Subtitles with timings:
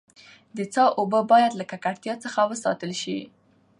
[0.57, 3.19] د څاه اوبه باید له ککړتیا څخه وساتل سي.